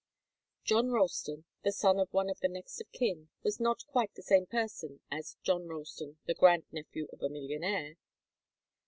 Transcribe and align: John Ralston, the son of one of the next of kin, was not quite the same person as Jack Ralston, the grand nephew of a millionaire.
John 0.63 0.89
Ralston, 0.89 1.45
the 1.63 1.71
son 1.71 1.99
of 1.99 2.11
one 2.11 2.27
of 2.27 2.39
the 2.39 2.47
next 2.47 2.81
of 2.81 2.91
kin, 2.91 3.29
was 3.43 3.59
not 3.59 3.85
quite 3.85 4.11
the 4.15 4.23
same 4.23 4.47
person 4.47 4.99
as 5.11 5.37
Jack 5.43 5.61
Ralston, 5.65 6.17
the 6.25 6.33
grand 6.33 6.63
nephew 6.71 7.05
of 7.13 7.21
a 7.21 7.29
millionaire. 7.29 7.97